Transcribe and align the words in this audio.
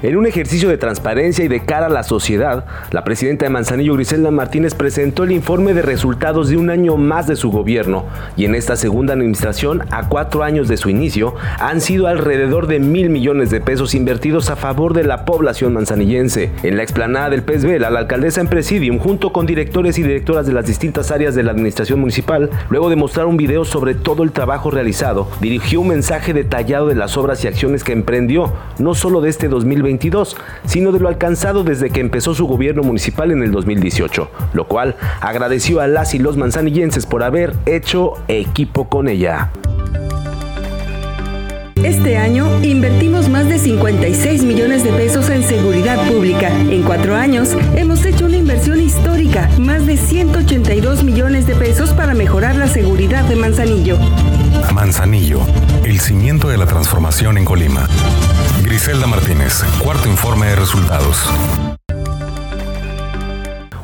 En 0.00 0.16
un 0.16 0.26
ejercicio 0.26 0.68
de 0.68 0.78
transparencia 0.78 1.44
y 1.44 1.48
de 1.48 1.64
cara 1.64 1.86
a 1.86 1.88
la 1.88 2.04
sociedad, 2.04 2.64
la 2.92 3.02
presidenta 3.02 3.46
de 3.46 3.50
Manzanillo, 3.50 3.94
Griselda 3.94 4.30
Martínez, 4.30 4.72
presentó 4.74 5.24
el 5.24 5.32
informe 5.32 5.74
de 5.74 5.82
resultados 5.82 6.48
de 6.48 6.56
un 6.56 6.70
año 6.70 6.96
más 6.96 7.26
de 7.26 7.34
su 7.34 7.50
gobierno 7.50 8.04
y 8.36 8.44
en 8.44 8.54
esta 8.54 8.76
segunda 8.76 9.14
administración, 9.14 9.82
a 9.90 10.08
cuatro 10.08 10.44
años 10.44 10.68
de 10.68 10.76
su 10.76 10.88
inicio, 10.88 11.34
han 11.58 11.80
sido 11.80 12.06
alrededor 12.06 12.68
de 12.68 12.78
mil 12.78 13.10
millones 13.10 13.50
de 13.50 13.60
pesos 13.60 13.92
invertidos 13.96 14.50
a 14.50 14.56
favor 14.56 14.94
de 14.94 15.02
la 15.02 15.24
población 15.24 15.72
manzanillense. 15.72 16.52
En 16.62 16.76
la 16.76 16.84
explanada 16.84 17.30
del 17.30 17.42
Pez 17.42 17.64
la 17.64 17.88
alcaldesa 17.88 18.40
en 18.40 18.46
Presidium, 18.46 19.00
junto 19.00 19.32
con 19.32 19.46
directores 19.46 19.98
y 19.98 20.04
directoras 20.04 20.46
de 20.46 20.52
las 20.52 20.64
distintas 20.64 21.10
áreas 21.10 21.34
de 21.34 21.42
la 21.42 21.50
administración 21.50 21.98
municipal, 21.98 22.50
luego 22.70 22.88
de 22.88 22.94
mostrar 22.94 23.26
un 23.26 23.36
video 23.36 23.64
sobre 23.64 23.96
todo 23.96 24.22
el 24.22 24.30
trabajo 24.30 24.70
realizado, 24.70 25.28
dirigió 25.40 25.80
un 25.80 25.88
mensaje 25.88 26.32
detallado 26.32 26.86
de 26.86 26.94
las 26.94 27.16
obras 27.16 27.42
y 27.42 27.48
acciones 27.48 27.82
que 27.82 27.92
emprendió, 27.92 28.52
no 28.78 28.94
solo 28.94 29.20
de 29.20 29.30
este 29.30 29.48
2020, 29.48 29.87
sino 30.64 30.92
de 30.92 31.00
lo 31.00 31.08
alcanzado 31.08 31.64
desde 31.64 31.90
que 31.90 32.00
empezó 32.00 32.34
su 32.34 32.46
gobierno 32.46 32.82
municipal 32.82 33.30
en 33.30 33.42
el 33.42 33.50
2018, 33.52 34.30
lo 34.52 34.68
cual 34.68 34.96
agradeció 35.20 35.80
a 35.80 35.86
las 35.86 36.14
y 36.14 36.18
los 36.18 36.36
manzanillenses 36.36 37.06
por 37.06 37.22
haber 37.22 37.54
hecho 37.66 38.14
equipo 38.28 38.88
con 38.88 39.08
ella. 39.08 39.50
Este 41.84 42.16
año 42.16 42.62
invertimos 42.64 43.28
más 43.28 43.48
de 43.48 43.58
56 43.58 44.42
millones 44.42 44.82
de 44.82 44.92
pesos 44.92 45.30
en 45.30 45.44
seguridad 45.44 46.08
pública. 46.08 46.48
En 46.48 46.82
cuatro 46.82 47.14
años 47.14 47.50
hemos 47.76 48.04
hecho 48.04 48.26
una 48.26 48.36
inversión 48.36 48.80
histórica, 48.80 49.48
más 49.58 49.86
de 49.86 49.96
182 49.96 51.04
millones 51.04 51.46
de 51.46 51.54
pesos 51.54 51.90
para 51.90 52.14
mejorar 52.14 52.56
la 52.56 52.66
seguridad 52.66 53.24
de 53.24 53.36
Manzanillo. 53.36 53.96
Manzanillo, 54.74 55.40
el 55.84 56.00
cimiento 56.00 56.48
de 56.48 56.58
la 56.58 56.66
transformación 56.66 57.38
en 57.38 57.44
Colima. 57.44 57.88
Griselda 58.68 59.06
Martínez, 59.06 59.64
cuarto 59.82 60.10
informe 60.10 60.48
de 60.48 60.56
resultados. 60.56 61.26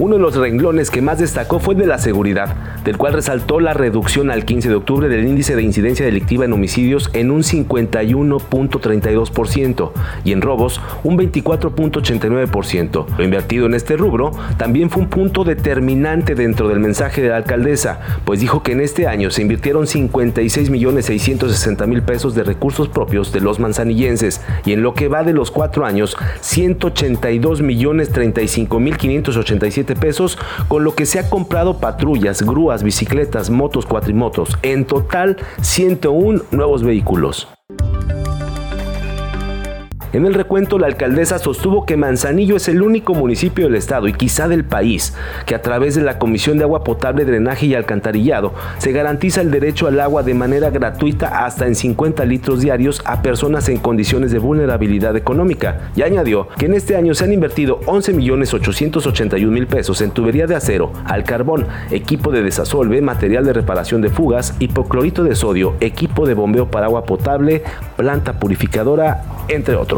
Uno 0.00 0.14
de 0.14 0.22
los 0.22 0.36
renglones 0.36 0.92
que 0.92 1.02
más 1.02 1.18
destacó 1.18 1.58
fue 1.58 1.74
el 1.74 1.80
de 1.80 1.86
la 1.86 1.98
seguridad, 1.98 2.54
del 2.84 2.96
cual 2.96 3.14
resaltó 3.14 3.58
la 3.58 3.74
reducción 3.74 4.30
al 4.30 4.44
15 4.44 4.68
de 4.68 4.76
octubre 4.76 5.08
del 5.08 5.26
índice 5.26 5.56
de 5.56 5.62
incidencia 5.62 6.06
delictiva 6.06 6.44
en 6.44 6.52
homicidios 6.52 7.10
en 7.14 7.32
un 7.32 7.42
51.32% 7.42 9.90
y 10.22 10.30
en 10.30 10.40
robos 10.40 10.80
un 11.02 11.18
24.89%. 11.18 13.06
Lo 13.18 13.24
invertido 13.24 13.66
en 13.66 13.74
este 13.74 13.96
rubro 13.96 14.30
también 14.56 14.88
fue 14.88 15.02
un 15.02 15.08
punto 15.08 15.42
determinante 15.42 16.36
dentro 16.36 16.68
del 16.68 16.78
mensaje 16.78 17.20
de 17.20 17.30
la 17.30 17.38
alcaldesa, 17.38 17.98
pues 18.24 18.38
dijo 18.38 18.62
que 18.62 18.70
en 18.72 18.80
este 18.80 19.08
año 19.08 19.32
se 19.32 19.42
invirtieron 19.42 19.88
56 19.88 20.70
millones 20.70 21.10
mil 21.88 22.02
pesos 22.02 22.36
de 22.36 22.44
recursos 22.44 22.88
propios 22.88 23.32
de 23.32 23.40
los 23.40 23.58
manzanillenses 23.58 24.42
y 24.64 24.74
en 24.74 24.82
lo 24.82 24.94
que 24.94 25.08
va 25.08 25.24
de 25.24 25.32
los 25.32 25.50
cuatro 25.50 25.84
años 25.84 26.16
182 26.40 27.62
millones 27.62 28.16
mil 28.16 28.32
pesos, 29.94 30.38
con 30.68 30.84
lo 30.84 30.94
que 30.94 31.06
se 31.06 31.18
ha 31.18 31.28
comprado 31.28 31.78
patrullas, 31.78 32.42
grúas, 32.42 32.82
bicicletas, 32.82 33.50
motos, 33.50 33.86
cuatrimotos. 33.86 34.58
En 34.62 34.84
total, 34.84 35.36
101 35.60 36.42
nuevos 36.50 36.82
vehículos. 36.82 37.48
En 40.14 40.24
el 40.24 40.32
recuento, 40.32 40.78
la 40.78 40.86
alcaldesa 40.86 41.38
sostuvo 41.38 41.84
que 41.84 41.98
Manzanillo 41.98 42.56
es 42.56 42.66
el 42.68 42.80
único 42.80 43.12
municipio 43.12 43.66
del 43.66 43.74
estado 43.74 44.08
y 44.08 44.14
quizá 44.14 44.48
del 44.48 44.64
país 44.64 45.12
que 45.44 45.54
a 45.54 45.60
través 45.60 45.96
de 45.96 46.00
la 46.00 46.18
Comisión 46.18 46.56
de 46.56 46.64
Agua 46.64 46.82
Potable, 46.82 47.26
Drenaje 47.26 47.66
y 47.66 47.74
Alcantarillado 47.74 48.54
se 48.78 48.92
garantiza 48.92 49.42
el 49.42 49.50
derecho 49.50 49.86
al 49.86 50.00
agua 50.00 50.22
de 50.22 50.32
manera 50.32 50.70
gratuita 50.70 51.44
hasta 51.44 51.66
en 51.66 51.74
50 51.74 52.24
litros 52.24 52.62
diarios 52.62 53.02
a 53.04 53.20
personas 53.20 53.68
en 53.68 53.76
condiciones 53.76 54.32
de 54.32 54.38
vulnerabilidad 54.38 55.14
económica. 55.14 55.90
Y 55.94 56.00
añadió 56.00 56.48
que 56.56 56.64
en 56.64 56.72
este 56.72 56.96
año 56.96 57.12
se 57.12 57.24
han 57.24 57.32
invertido 57.34 57.80
11 57.84 58.14
millones 58.14 58.54
881 58.54 59.52
mil 59.52 59.66
pesos 59.66 60.00
en 60.00 60.12
tubería 60.12 60.46
de 60.46 60.54
acero, 60.54 60.90
al 61.04 61.24
carbón, 61.24 61.66
equipo 61.90 62.32
de 62.32 62.42
desasolve, 62.42 63.02
material 63.02 63.44
de 63.44 63.52
reparación 63.52 64.00
de 64.00 64.08
fugas, 64.08 64.54
hipoclorito 64.58 65.22
de 65.22 65.34
sodio, 65.34 65.74
equipo 65.80 66.26
de 66.26 66.32
bombeo 66.32 66.70
para 66.70 66.86
agua 66.86 67.04
potable, 67.04 67.62
planta 67.96 68.38
purificadora, 68.40 69.22
entre 69.48 69.76
otros. 69.76 69.97